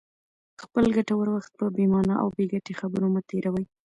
[0.61, 3.65] خپل ګټور وخت په بې مانا او بې ګټې خبرو مه تېروئ.